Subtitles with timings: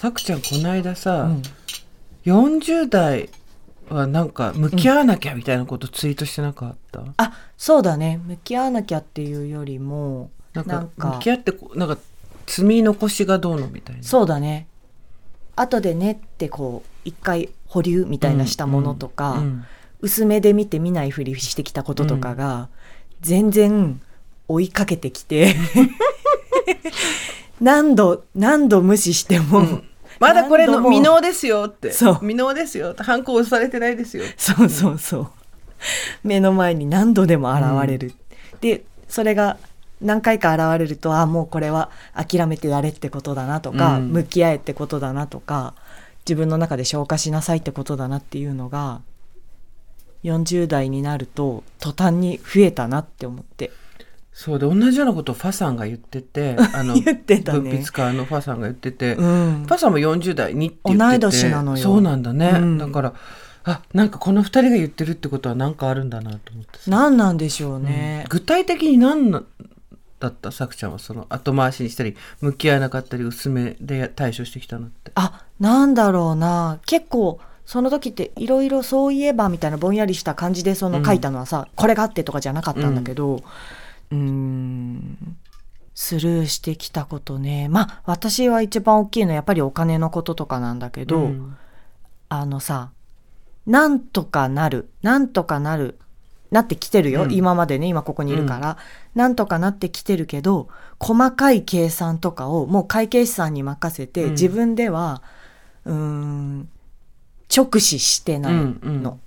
[0.00, 1.42] さくちゃんこの間さ、うん。
[2.24, 3.28] 40代
[3.90, 8.18] はなんか向き合わなきゃみたいなことツイートしてなかった、あそうだね。
[8.24, 11.98] 向き合わなきゃっていうよりもなんか向き合ってこうなんか
[12.46, 14.02] 積み残しがどうのみたいな。
[14.02, 14.68] そうだね。
[15.54, 19.64] 後でねってこう一回保留みたいなしたものとか、うん
[20.02, 22.70] 薄めで見て見ないふりしてきたこととかが、
[23.20, 24.00] 全然
[24.48, 25.54] 追いかけてきて
[27.60, 29.82] 何度何度無視しても、
[30.20, 31.90] まだこれの未納ですよって。
[31.92, 32.14] そう。
[32.16, 33.02] 未納ですよって。
[33.02, 35.28] 反抗押されてないですよそうそうそう。
[36.22, 38.12] 目の前に何度でも現れる、
[38.60, 39.56] でそれが
[40.02, 44.08] 何回か現れるとあもうこれは諦めてやれってことだなとか、うん。
[44.10, 45.74] 向き合えってことだなとか
[46.26, 49.00] 自分の中で消化しなさいってことだなっていうのが
[50.24, 53.70] 40代になると途端に増えたなって思って
[54.40, 57.60] そうで同じようなことをファさんが言ってて あの言ってたね。
[57.60, 59.64] 文筆家のファさんが言ってて、うん。
[59.66, 61.76] ファさんも40代にって言ってて同い年なのよ。
[61.76, 62.78] そうなんだね、うん。
[62.78, 63.12] だから
[63.64, 66.90] あなんかこの2人が言ってるってことは何かあるんだなと思ってさ。
[66.90, 69.42] 何なんでしょうね、具体的に何な
[70.20, 70.52] だった？
[70.52, 75.12] さくちゃんはその後回しにしたり向き合わなかったり薄めで対処してきたのって。
[75.16, 76.78] あなんだろうな。
[76.86, 85.36] 結構その時っていろいろそういえばみたいなぼんやりした感じでその書いたのはさ、これがあってとかじゃなかったんだけどうーん。
[85.94, 87.68] スルーしてきたことね。
[87.68, 91.56] まあ私は一番大きいのはやっぱりお金のこととかなんだけど、うん。
[92.28, 92.90] あのさ
[93.66, 94.88] なんとかなる。
[95.02, 95.98] なんとかなる。
[96.50, 97.32] なってきてるよ、うん。
[97.32, 98.76] 今までね今ここにいるから、
[99.14, 104.30] なんとかなってきてるけど細かい計算とかをもう会計士さんに任せて、うん。
[104.32, 105.22] 自分では
[105.84, 106.68] うーん
[107.54, 109.20] 直視してないの、うんうん。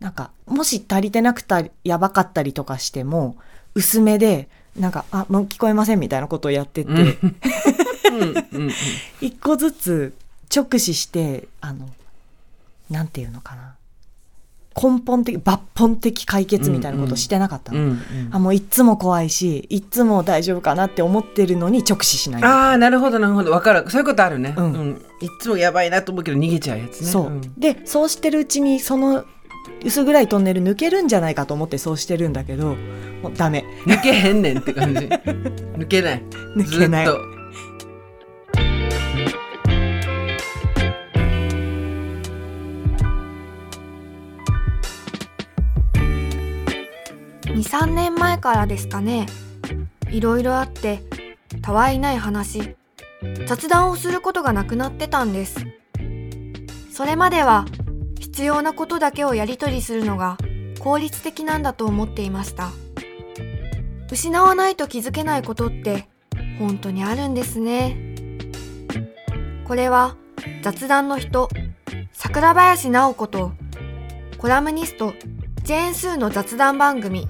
[0.00, 3.36] なんかもし足りてなくたりやばかったりとかしても
[3.74, 6.98] 薄めでなんか「あもう聞こえません」みたいなことをやってて、うん。
[6.98, 7.08] うん
[8.52, 8.70] うん
[9.20, 10.14] 一個ずつ
[10.54, 11.88] 直視してあの
[12.90, 13.74] なんていうのかな。
[14.76, 17.98] 根本的抜本的解決みたいなことをしてなかったの、うんうん。
[18.32, 22.42] あもういっつも怖いしいっつも大丈夫かなって思ってるのに直視しない。
[22.42, 23.52] ああなるほどなるほど。
[23.52, 23.88] わかる。
[23.88, 24.72] そういうことあるね、ううん。
[24.72, 27.06] んいっつもやばいなと思うけど逃げちゃうやつね。
[27.06, 27.40] そう、ん。
[27.56, 29.24] でそうしてるうちにその
[29.84, 32.76] 薄暗いトンネル抜けるんじゃないかと思ってそうしてるんだけど
[33.24, 33.64] もうダメ。
[33.86, 35.00] 抜けへんねんって感じ。
[35.80, 36.22] 抜けない。
[36.54, 37.06] 抜けない。
[37.06, 37.20] ずっと。
[47.46, 49.24] 23年前からですかね。
[50.10, 51.00] いろいろあって
[51.62, 52.76] たわいない話。
[53.46, 55.64] 雑談をすることがなくなってたんです。
[56.92, 57.64] それまでは
[58.20, 60.36] 必要なことだけをやり取りするのが
[60.78, 62.83] 効率的なんだと思っていました
[64.10, 66.08] 失わないと気づけないことって
[66.58, 67.96] 本当にあるんですね。
[69.66, 70.16] これは
[70.62, 71.48] 雑談の人
[72.12, 73.52] 桜林直子と
[74.38, 75.14] コラムニスト
[75.62, 77.26] ジェーン・スーの雑談番組。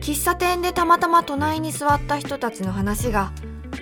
[0.00, 3.32] 喫茶店でたまたま隣に座った人たちの話が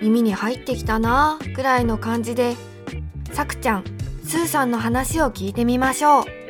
[0.01, 2.55] 耳に入ってきたなぁくらいの感じで
[3.33, 3.85] さくちゃん
[4.25, 6.42] スーさんの話を聞いてみましょう。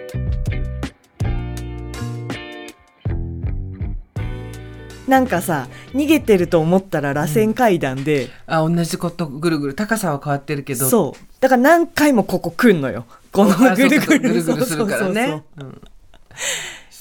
[5.09, 9.75] なんかさ逃げてると思ったら螺旋階段で、あ同じことぐるぐる。
[9.75, 10.89] 高さは変わってるけど。
[10.89, 11.21] そう。
[11.41, 13.05] だから何回もここ来んのよ。
[13.33, 14.19] このあぐるぐるそうか。
[14.19, 14.67] ぐるぐる。
[14.67, 15.43] するからそうそうそうね。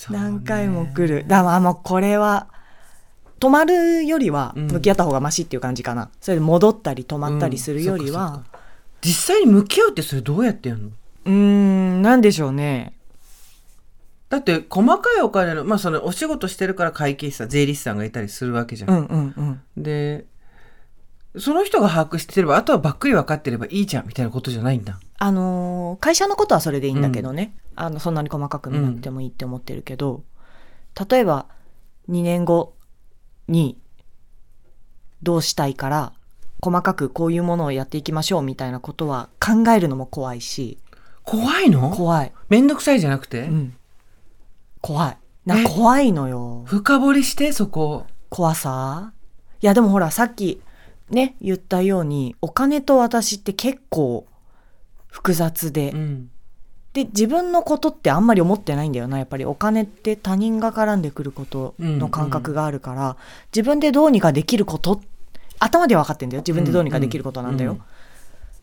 [0.10, 1.26] 何回も来る。
[1.28, 2.48] だからもうこれは
[3.40, 4.68] 止まるよりはうん。
[4.68, 8.26] 向き合った方がマシっていう感じかな、それで戻ったり止まったりするよりは。
[8.26, 8.44] うん。
[9.02, 10.90] 実際に向き合うってそれどうやってやるの？
[11.26, 12.94] うーんなんでしょうね
[14.32, 19.34] だって細かいお金のまあそのお仕事してるから会計士さん税理士さんがいたりするわけじゃん、うんうん
[19.76, 19.84] うん。
[19.84, 20.26] で
[21.38, 25.00] その人が把握してればあとはばっくり分かってればいいじゃんみたいなことじゃないんだ。
[25.18, 30.24] あのー会社のことはそれでいいんだけどね、あのそんなに細かく見なくてもいいって思ってるけど、
[31.10, 31.48] 例えば
[32.10, 32.74] 2年後
[33.50, 33.78] に
[35.22, 36.14] どうしたいから
[36.62, 40.78] 細かくこういうものをやっていきましょうみたいなことは考えるのも怖いし。
[41.24, 41.92] 怖いの？
[41.92, 43.76] 怖い、めんどくさいじゃなくて、うん、
[44.82, 45.18] 怖い。
[45.46, 46.64] な怖いのよ。
[46.66, 49.14] 深掘りしてそこ怖さ？
[49.62, 50.62] いやでもほらさっき
[51.10, 54.28] ね言ったようにお金と私って結構
[55.08, 56.32] 複雑で、うん。
[56.94, 59.18] で自分のことってあんまり思ってないんだよな。
[59.18, 63.16] やっぱりお金って他人が絡んでくることの感覚があるから、
[63.56, 65.00] 自分でどうにかできること
[65.58, 66.42] 頭では分かってんだよ。
[66.42, 67.84] 自分でどうにかできることなんだよ、うんうん。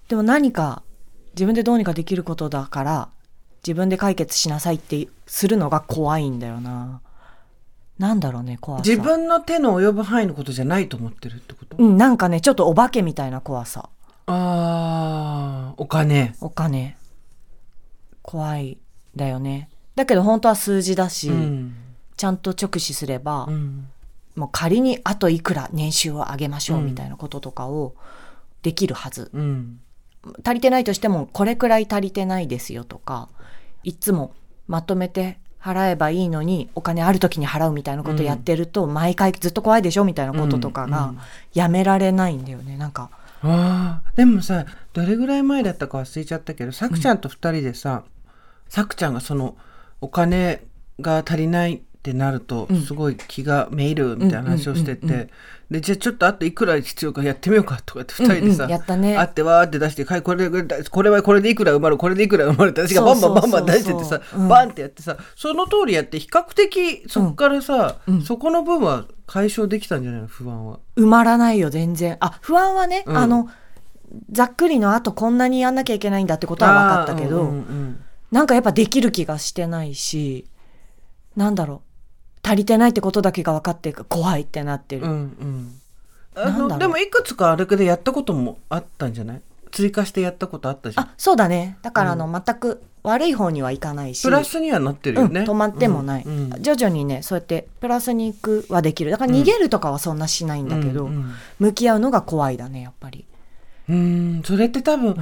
[0.08, 0.82] でも何か
[1.32, 3.08] 自分でどうにかできることだから
[3.66, 7.00] 自分で解決しなさいってするのが怖いんだよな。
[7.98, 8.84] なんだろうね怖さ。
[8.88, 13.88] 自分の手の及ぶ範囲のことじゃないと思ってるってこと、うんなんかねちょっとお化けみたいな怖さ。
[14.26, 16.34] ああお金。
[16.40, 16.96] お金。
[18.22, 18.78] 怖い
[19.16, 19.68] だよね。
[19.96, 21.74] だけど本当は数字だし、うん。
[22.16, 23.88] ちゃんと直視すれば、うん。
[24.36, 27.94] もう仮にあといくら年収を上げましょうみたいなこととかを
[28.62, 29.80] できるはず、うん。
[30.44, 33.28] 足りてないとしてもこれくらい足りてないですよとか
[33.82, 34.34] いつも
[34.66, 41.14] まとめて払えばいいのにお金ある時に払うみたいなことやってると、毎回ずっと怖いでしょみたいなこととかが
[41.52, 43.10] やめられないんだよねなんか。
[43.42, 44.16] あー。
[44.16, 48.04] でもさどれぐらい前だったか忘れちゃったけどさくちゃんと二人でさ、
[48.68, 49.56] さくちゃんがその
[50.00, 50.64] お金
[51.00, 52.82] が足りないってなるとうん。
[52.82, 55.28] すごい気がめいるみたいな話をしてて、
[55.68, 58.76] でじゃあちょっとあといくら必要かやってみようかとかって二人でさ、うんうん。
[58.76, 59.18] やったね。
[59.18, 68.14] あってわーって出してはいこれこれこれはこれでいくら埋まるこれでいくら埋まるって私がバンバンバンバン出しててさバンってやってさその通りやって比較的そこからさ、うん。
[68.14, 70.26] うんそこの分は解消できたんじゃないの？
[70.26, 70.78] 不安は。
[70.96, 72.16] 埋まらないよ全然。
[72.20, 73.16] あ不安はね、うん。
[73.16, 73.50] あの
[74.30, 78.04] ざっくりのあとこんなにやんなきゃいけないんだってことは分かったけど、うんうん。
[78.30, 80.46] なんかやっぱできる気がしてないし
[81.36, 81.87] なんだろう
[82.42, 85.80] 足りてないってことだけが分かって怖いってなってる、うんうん、
[86.34, 89.42] あのでもいくつかあれでやったこともあったんじゃない？
[89.70, 91.04] 追加してやったことあったじゃん。
[91.04, 91.76] あそうだね。
[91.82, 94.22] だからあの、全く悪い方にはいかないし。
[94.22, 96.62] プラスにはなってるよね、うん、止まってもない、うんうん。
[96.62, 99.10] 徐々にねそうやってプラスに行くはできる。
[99.10, 101.32] だから逃げるとかはそんなしないんだけど、うんうん。
[101.58, 103.26] 向き合うのが怖いだねやっぱり、
[103.90, 105.16] うんそれって多分、ん。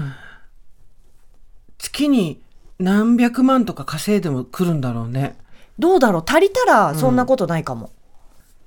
[1.79, 2.41] 月に
[2.79, 5.37] 何百万とか稼いでも来るんだろうね
[5.79, 6.25] どうだろう？
[6.27, 7.93] 足りたらそんなことないかも、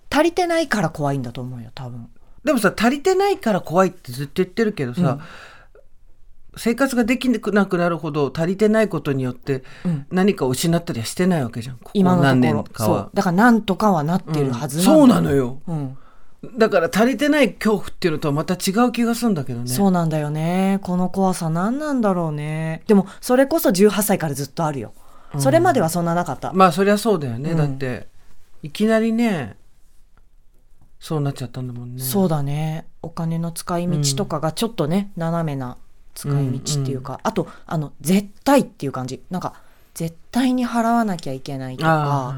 [0.09, 2.07] 足りてないから怖いんだと思うよ多分。
[2.43, 5.19] でもさ足りてないから怖いってずっと言ってるけどさ、
[6.57, 10.05] 生活ができなくなるほど足りてないことによってうん。
[10.09, 11.77] 何かを失ったりはしてないわけじゃん。
[11.77, 13.03] ここ今の何年かは。
[13.03, 13.11] そう。
[13.13, 15.61] だからなんとかはなってるはずそうなの、のよ。
[15.67, 15.97] うん。
[16.57, 19.67] だから足りてない恐怖っていうのとはまた違う気がするんだけどね。
[19.67, 20.79] そうなんだよね。
[20.81, 22.83] この怖さ何なんだろうね。
[22.87, 24.93] でもそれこそ18歳からずっとあるよ
[25.37, 27.57] それまではそんななかった、まあそりゃそうだよね、うん。
[27.57, 28.07] だって
[28.63, 29.57] いきなりね
[30.99, 32.01] そうなっちゃったんだもんね。
[32.01, 32.87] そうだね。
[33.01, 35.77] お金の使い道とかがちょっとね、斜めな
[36.15, 39.21] 使い道っていうか、あとあの絶対っていう感じ。
[39.29, 39.53] なんか
[39.93, 42.35] 絶対に払わなきゃいけないとあか、あは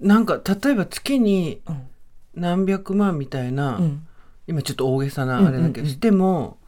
[0.00, 0.06] い。
[0.06, 1.86] なんか例えば月にうん。
[2.34, 4.06] 何百万みたいな、うん、
[4.46, 6.58] 今ちょっと大げさなうんあれだけど、うんうんしても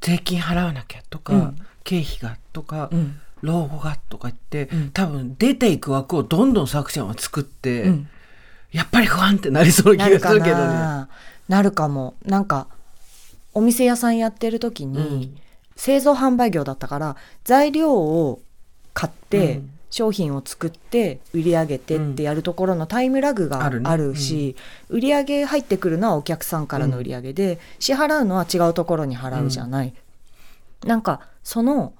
[0.00, 3.20] 税金払わなきゃとか、うん経費がとか、うん。
[3.42, 4.90] 老後がとか言って、うん。
[4.90, 8.08] 多分出ていく枠をどんどん作者は作って、うん。
[8.72, 10.62] やっぱり不安ってなりそうな気なるかがするけどね。
[10.64, 11.08] な
[11.48, 11.62] な。
[11.62, 12.14] るかも。
[12.24, 12.66] なんか
[13.52, 15.36] お店屋さんやってる時に、うん。
[15.76, 18.40] 製造販売業だったから材料を
[18.94, 19.70] 買って、うん。
[19.94, 23.88] 商品を作って売り上げてってやるところのタイムラグがあるね。
[23.88, 24.56] あるし、
[24.88, 29.94] 売り上げ入ってくるのはお客さんからの売り上げで、支払うのは違うところに払うじゃない。
[30.84, 31.94] なんかその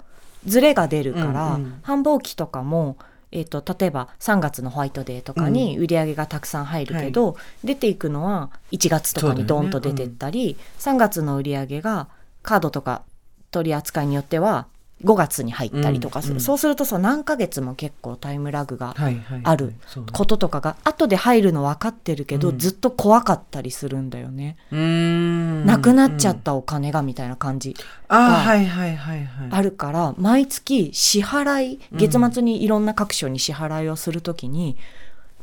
[0.46, 1.80] ズレが出るから、うんうん。
[1.82, 2.96] 繁忙期とかも、
[3.32, 12.08] えー、と例えば3月のホワイトデーとかに売り上げがたくさん入るけど、出ていくのは1月とかにドーンと出てったり、3月の売り上げが
[12.42, 13.02] カードとか
[13.50, 14.66] 取り扱いによっては
[15.02, 16.40] 5月に入ったりとかする、うんうん。
[16.40, 18.94] そうするとさ何ヶ月も結構タイムラグが
[19.42, 19.74] ある
[20.12, 22.58] こととかが後で入るの分かってるけど、うん。
[22.58, 27.76] ずっと怖かったりするんだよね、なくなっちゃったお金がみたいな感じ
[28.08, 29.48] あがはいはいはいはい。
[29.50, 34.76] あるから毎月支払い月末にいろんな各所に支払いをするときに、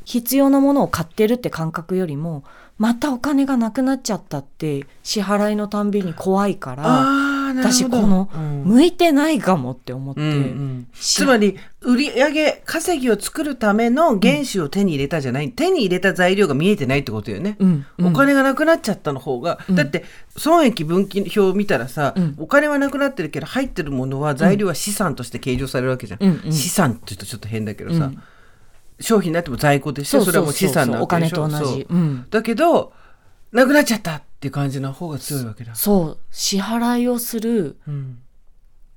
[0.03, 2.43] 必要なものを買ってるって感覚よりも
[2.79, 6.83] またお金がなくなっちゃったって支払いのたんびに怖いから
[7.53, 8.63] 私このうん。
[8.65, 10.87] 向いてないかもって思って、うんうん。
[10.93, 18.07] しつまり売り上げ稼ぎを作るための原資を手に入れたじゃない、手に入れた材料が見えてないってことよね、うんうん。
[18.07, 19.75] お金がなくなっちゃったの方が、うん。
[19.75, 20.05] だって
[20.37, 26.51] 損益分岐表を見たらさ、うんお金はなくなってるけど入ってるものは材料は資産として計上されるわけじゃん、うんうん。
[26.51, 28.21] 資産って言うとちょっと変だけどさ、うん。
[28.99, 30.23] 商品になっても在庫でしょ。
[30.23, 31.47] それはもう資産なおわけで金しょ。
[31.47, 31.87] と同じ。
[32.29, 32.93] だけど
[33.51, 38.17] なくなっちゃったって感じの方が強いわけだ、そう支払いをするうん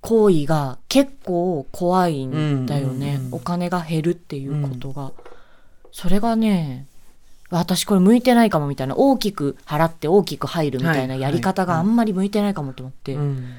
[0.01, 3.21] 行為が結構怖いんだよね、うん。
[3.21, 5.13] うんうんお金が減るっていうことが、
[5.93, 6.87] それがね
[7.51, 13.53] 私これ向いてないかもみたいな大きく払って大きく入るみたいなはいやり方があんまり向いてないかもと思って、うん。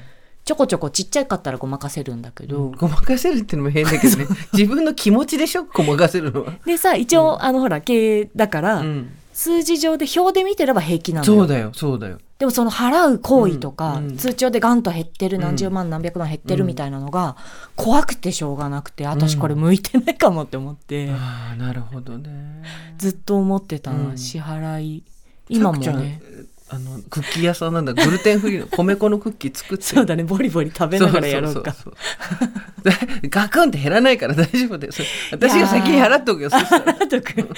[0.44, 5.64] ちょこちょこちっちゃかったらごまかせるんだけど、ごまかせるってのも変だけどね 自分の気持ちでしょ？
[5.64, 11.40] ごまかせるのは、でさ一応、あのほら経営だから、うん数字上で表で見てれば平気なのよ。
[11.40, 12.18] そうだよそうだよ。
[12.38, 14.16] でもその払う行為とか、うんうん。
[14.16, 15.42] 通帳でガンと減ってるうん。
[15.42, 17.36] 何十万何百万減ってるみたいなのが
[17.76, 22.62] 怖くてしょうがなくて私これ向いてないかもって思って、ああなるほどね。
[22.96, 25.02] ずっと思ってた支払い。
[25.50, 26.18] 今もね
[26.68, 27.92] あのクッキー屋さんなんだ。
[27.92, 29.84] グルテンフリーの 米粉のクッキー作って。
[29.84, 30.24] そうだね。
[30.24, 31.72] ボリボリ食べながらやろうか。
[31.72, 36.50] そうそう ガクンって減らないから大丈夫です私が先に払っとくよ。
[36.50, 36.94] そしたら。
[36.94, 37.48] とく。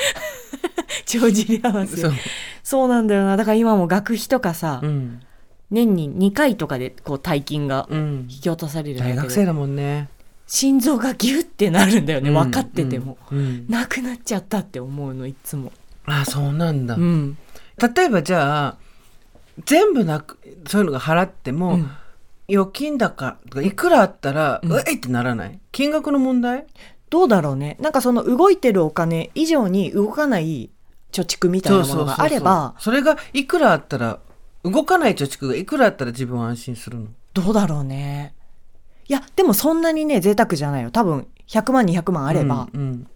[1.06, 1.96] 帳尻合わせ。
[1.96, 2.12] そう。
[2.62, 3.36] そうなんだよな。
[3.38, 5.22] だから今も学費とかさ、うん、
[5.70, 8.26] 年に2回とかでこう大金がうん。
[8.28, 10.08] 引、き落とされるんだけど、大学生だもんね。
[10.46, 13.38] 心臓がギュッてなるんだよね、分かってても、うん。
[13.38, 13.66] うん。
[13.68, 15.72] なくなっちゃったって思うのいつも。
[16.04, 17.36] あそうなんだ、うん。
[17.96, 18.76] 例えばじゃあ
[19.64, 21.90] 全部なくそういうのが払っても、うん。
[22.50, 24.72] 預金高とかいくらあったら、うん。
[24.72, 25.60] うえってならない？
[25.70, 26.66] 金額の問題？
[27.10, 27.76] どうだろうね。
[27.80, 30.70] なんかその動いてるお金以上に動かない
[31.12, 34.20] 貯蓄みたいなものがあればそれがいくらあったら
[34.62, 37.06] 動かない貯蓄がいくらあったら自分は安心するの？
[37.34, 38.34] どうだろうね。
[39.08, 40.90] いやでもそんなにね贅沢じゃないよ。
[40.90, 43.06] 多分100万200万あれば、うんうん。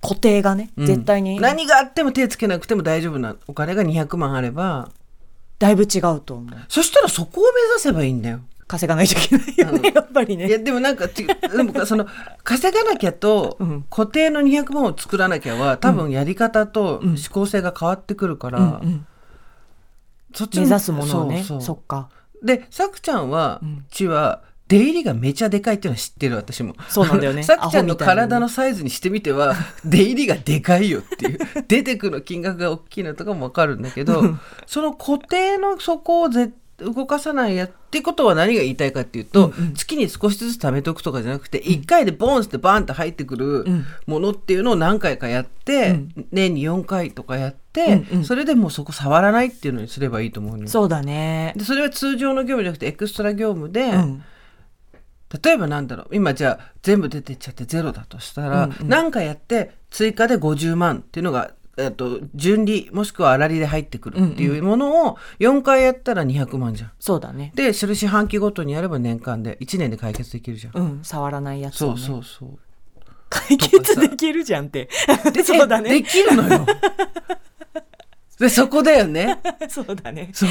[0.00, 0.86] 固定がね、うん。
[0.86, 1.40] 絶対に。
[1.40, 4.90] 何があっても手つけなくても大丈夫なお金が200万あれば
[5.58, 6.58] だいぶ違うと思う。
[6.68, 8.40] そしたらそこを目指せばいいんだよ。
[8.66, 9.94] 稼がないといけないよね、うん。
[9.94, 12.06] やっぱりいやねでもなんかでもその
[12.44, 13.82] 稼がなきゃとうん。
[13.90, 17.08] 固定の200万を作らなきゃは多分やり方とうん。
[17.10, 19.06] 思考性が変わってくるから、うんうん
[20.34, 21.62] そっち目指すものをねそうそう。
[21.62, 22.10] そっか。
[22.44, 23.78] でさくちゃんは、うん。
[23.78, 26.74] うちは出入りがめちゃでかいっていうのは知ってる私も。
[26.88, 27.42] そうなんだよね。
[27.42, 31.38] さくちゃんの体のサイズにしてみては 出入りがでかいよっていう。
[31.66, 39.74] 出てくの金額が大きいのとかもわかるんだけどその固定の底をぜ動かさないやってことは何が言いたいかっていうと、うんうん。
[39.74, 43.84] 月に少しずつ貯めておくとかじゃなくて、1回でボンってバーンって入ってくるうん。
[44.06, 46.26] ものっていうのを何回かやって、うん。
[46.30, 48.24] 年に4回とかやって、うんうん。
[48.24, 51.52] それでもうそこ触らないっていうのにすればいいと思うそうだね。
[51.56, 54.22] でそれは通常の業務じゃなくてエクストラ業務で、うん
[55.42, 66.92] 例えばなんだろう今じゃあ全部出てっちゃってゼロだとしたら、うんうん何かやって追加で50万っていうのが、えっと、順利もしくは粗利で入ってくるっていうものを4回やったら200万じゃん。
[66.98, 70.76] そうだねでそれ四半期ごとにやれば年間で1年で解決できるじゃん。
[70.76, 72.58] うん触らないやつを、ね、そうそうそう。
[73.30, 74.88] 解決できるじゃんって
[75.32, 76.66] で そうだえでねきるのよ。
[78.38, 79.38] でそこだよね。
[79.68, 80.30] そうだね。
[80.32, 80.50] そう。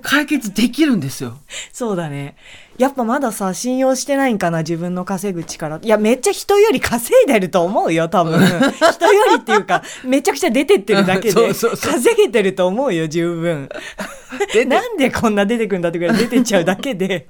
[0.00, 1.38] 解決できるんですよ。
[1.72, 2.36] そうだね。
[2.78, 5.78] やっぱまださ信用してないんかな自分の稼ぐ力。
[5.82, 8.40] いやめっちゃ人より稼いでると思うよ多分。
[8.40, 13.68] 人よりっていうかめちゃくちゃ出てってるだけで稼げてると思うよ十分。
[14.66, 17.26] なんでこんな出てくんだってくらい出てっちゃうだけで。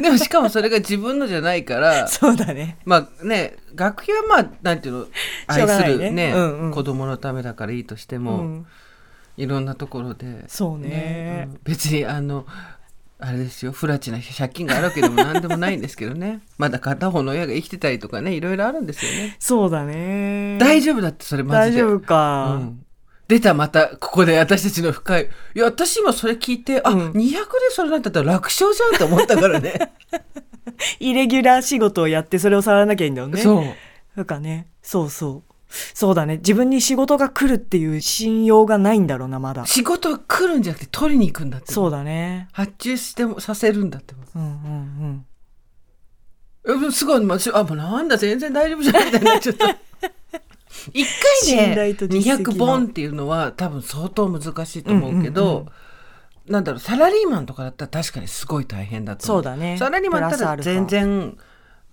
[0.00, 2.06] でもしかもそれが自分のじゃないから。
[2.06, 2.76] そうだね。
[2.84, 5.06] まあね学費はまあなんていうの
[5.48, 6.70] 愛するねうんうん。
[6.70, 8.66] 子供のためだからいいとしても、うん
[9.38, 11.48] いろんなところで、そうね。
[11.48, 11.60] うん。
[11.64, 12.44] 別にあの
[13.20, 13.72] あれですよ。
[13.72, 16.40] 不埒な借金があるわけでも何でもないんですけどね。
[16.58, 20.58] まだ片方の親が生きてたりとかねいろいろあるんですよね、そうだね。
[20.58, 21.82] 大丈夫だってそれマジで。
[21.82, 22.84] 大丈夫か、うん。
[23.28, 25.28] 出たまたここで私たちの深い。
[25.54, 27.10] いや私今それ聞いてあ、うん。
[27.10, 27.38] 200で
[27.70, 29.92] それなったら楽勝じゃんって思ったからね。
[30.98, 33.40] イレギュラー仕事をやってそれを触らなきゃいいんだよね。
[33.40, 33.64] そう。
[34.16, 34.66] なんかね。
[34.82, 36.38] そうそうそうだね。
[36.38, 39.66] 自分に仕事が来るっていう信用がないんだろうなまだ。
[39.66, 42.48] 仕事が来るんじゃなくて取りに行くんだってそうだね。
[42.52, 45.24] 発注してもさせるんだってうんうん
[46.74, 46.92] うん。
[46.92, 49.68] すごい、まあ、しあ、もうなんだ、全然大丈夫じゃんみたいになっちゃった。
[50.92, 51.06] 一
[51.42, 52.52] 信回で実績の。
[52.52, 56.52] 200ボンっていうのは多分相当難しいと思うけど、うんうんうん。
[56.52, 59.42] なんだろう、サラリーマンとかだったら確かにすごい大変だと思う。
[59.44, 59.76] そうだね。
[59.78, 61.36] サラリーマンだったら全然、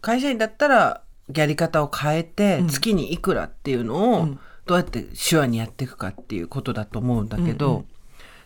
[0.01, 1.01] 会社員だったら
[1.34, 2.67] やり方を変えてうん。
[2.67, 4.39] 月にいくらっていうのをうん。
[4.65, 7.86] どうやって手話にやっていくかっていうことだと思うんだけど、うんうん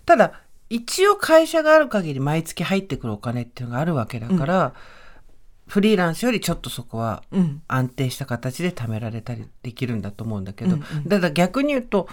[0.05, 4.73] ただ一応会社がある限り毎月入ってくるお金っていうのがあるわけだから、
[5.67, 7.23] フリーランスよりちょっとそこは
[7.67, 11.21] 安定した形で貯められたりできるんだと思うんだけど、うんうん。
[11.21, 12.07] だ逆に言うと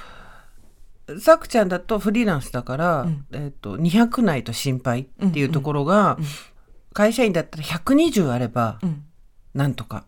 [1.19, 3.27] さくちゃんだとフリーランスだから、うん。
[3.33, 6.29] えっと200ないと心配っていうところが、うんうん
[6.93, 9.05] 会社員だったら120あればうん。
[9.55, 10.05] なんとか、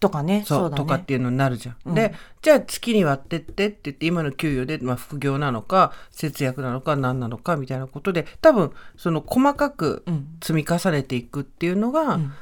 [0.00, 0.44] とかね。
[0.46, 0.76] そうそうだね。
[0.76, 1.76] とかっていうのになるじゃん。
[1.86, 1.94] うん。
[1.94, 10.38] でじゃあ月に割ってってって言って今の給与で、まあ、副業なのか節約なのか何なのかみたいなことで多分その細かくうん。
[10.42, 12.32] 積み重ねていくっていうのが、うん。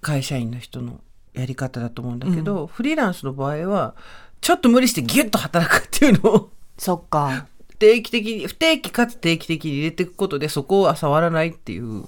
[0.00, 1.00] 会社員の人の
[1.34, 3.94] やり方だと思うんだけど、フリーランスの場合は
[4.40, 7.46] ちょっと無理してギュッと働くっていうのを そっか。
[7.78, 12.04] 定期的に不定期かつ定期的に入れていくことでそこは触らないっていう、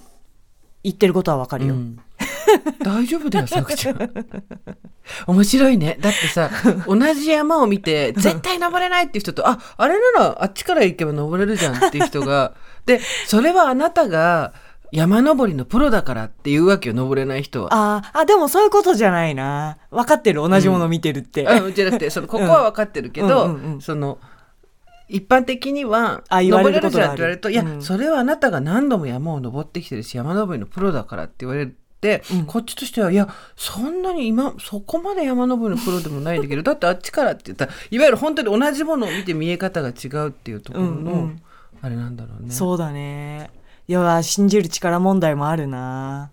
[0.83, 1.99] 言ってることはわかるよ、うん
[2.83, 4.11] 大丈夫だよさくちゃん。
[5.27, 5.97] 面白いね。
[5.99, 6.49] だってさ
[6.87, 12.53] 同じ山を見て絶対登れないっていう人とああれならあっちから行けば登れるじゃんっていう人が
[12.85, 14.53] でそれはあなたが
[14.91, 17.69] 山登りのプロだからっていうわけよ登れない人は。
[17.71, 19.77] あーあでもそういうことじゃないな。
[19.91, 24.17] 分かってる同じもの見てるって、あじゃなくてそのここは分かってるけど、うんうんうんその
[25.09, 27.81] 一般的には登れるじゃんって言われると、いや、うん。
[27.81, 31.73] それはあなたが何度も山を登ってきてるし山登りのプロだからって言われて、
[32.31, 32.45] うん。
[32.45, 41.41] こっちとしてはいやそんなに今そこまで山登りのプロでもないんだけどだってあっちからって言ったらいわゆる本当に同じものを見て見え方が違うっていうところの、うんうん。
[41.81, 42.51] あれなんだろうね。
[42.51, 43.51] そうだね。
[43.87, 46.31] いや信じる力問題もあるな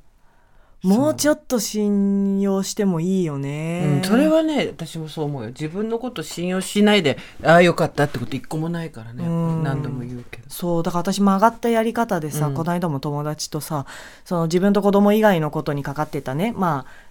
[0.86, 5.48] もうちょっと信用してもいいよね、うん、それはね私もそう思うよ。
[5.48, 9.24] 自分のこと信用しないでああよかったってこと一個もないからね。
[9.24, 10.44] 何度も言うけど。
[10.48, 12.54] そうだから私曲がったやり方でさ、うん。
[12.54, 13.86] この間も友達とさ
[14.24, 16.52] その自分と子供以外のことにかかってたね。
[16.56, 17.06] まあ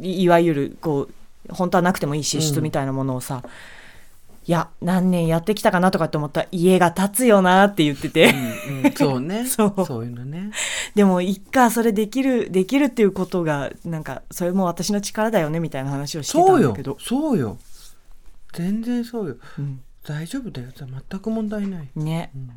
[0.00, 3.42] いいわゆるこう本当はなくてもいい支出みたいなものをさ、
[4.46, 8.34] いや何年やってきたかなとかって思ったら家が建つよなって言ってて、
[8.68, 9.44] うんうん、そうね。
[9.48, 9.86] そう。
[9.86, 10.50] そういうのね。
[10.94, 16.96] でもいっかそれできるできるっていうことがなんかそれも私の力だよねみたいな話をしてたそうんよだけど。
[17.00, 17.58] そうよ
[18.52, 19.36] 全然そうよ。
[19.58, 19.80] うん。
[20.06, 20.68] 大丈夫だよ。
[20.76, 21.88] 全く問題ない。
[21.96, 22.30] ね。
[22.34, 22.50] うん。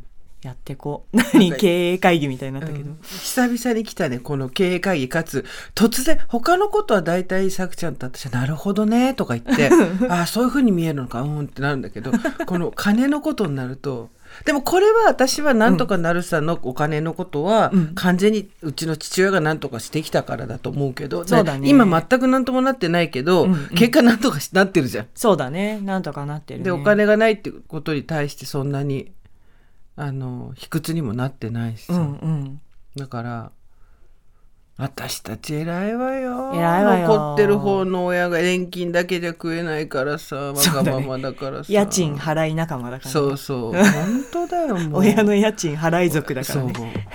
[0.44, 1.18] やってこう。
[1.34, 3.00] 何経営会議みたいになったけど、うん。
[3.02, 5.44] 久々に来たねこの経営会議かつ。
[5.74, 9.72] 突然他のことは大体さくちゃんと私は「なるほどね」とか言って
[10.10, 11.22] 「ああそういうふうに見えるのか。
[11.22, 12.12] うん」ってなるんだけど。
[12.46, 14.10] この金のことになると
[14.46, 17.96] でもこれは私はなんとかなるさのお金のことはうん。
[17.96, 21.70] 完全にうちの父親がなんとかしてきたからだと思うけど、そうだね。
[21.70, 23.68] 今全くなんともなってないけど、うんうん。
[23.70, 25.08] 結果なんとかしなってるじゃん。
[25.16, 25.80] そうだね。
[25.82, 26.66] なんとかなってるね。
[26.66, 29.12] でお金がないってことに対してそんなに
[29.96, 32.62] あの卑屈にもなってないしさ、うんうん。
[32.96, 33.52] だから
[34.78, 36.54] 私たち偉いわよ。
[36.54, 37.08] 偉いわよ。
[37.08, 41.74] 残ってる方の親が年金だけじゃ食えないからさわがままだからさ。
[41.74, 43.74] 家賃払い仲間だからね、そうそう。
[43.74, 43.86] 本
[44.32, 45.02] 当だよもう。
[45.02, 47.08] 親の家賃払い族だからそうね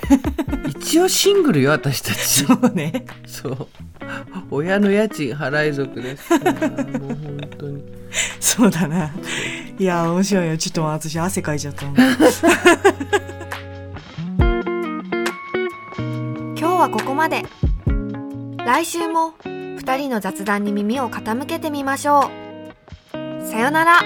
[0.66, 2.18] 一応シングルよ私たち。
[2.44, 3.04] そうね。
[3.26, 3.68] そう。
[4.50, 6.32] 親の家賃払い族です。
[6.34, 7.84] もう本当に。
[8.40, 9.12] そうだな。
[9.78, 10.58] いや面白いよ。
[10.58, 11.96] ちょっと私汗かいちゃったもん
[16.82, 17.44] はここまで。
[18.66, 22.28] 来週も2人の雑談に耳を傾けてみましょ
[23.14, 23.46] う。
[23.46, 24.00] さよなら。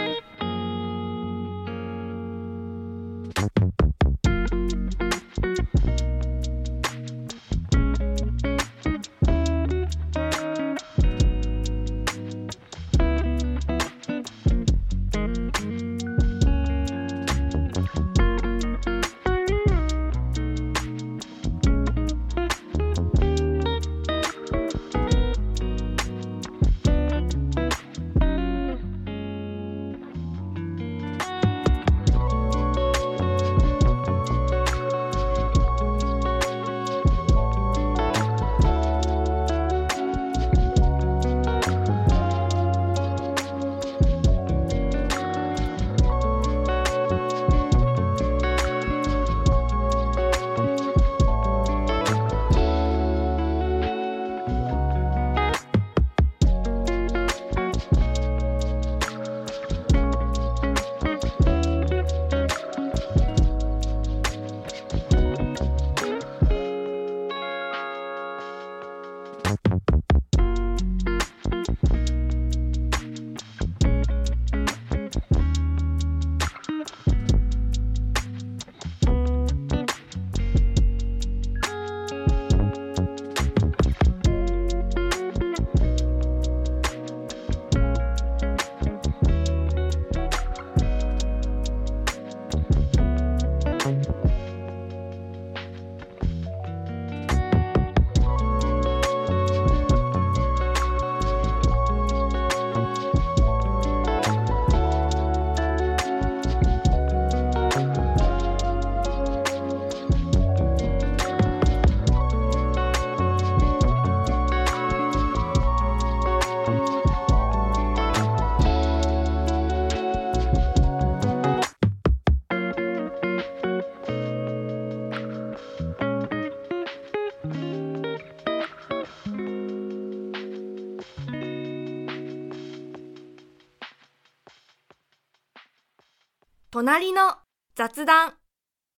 [136.87, 137.35] 隣の
[137.75, 138.36] 雑談。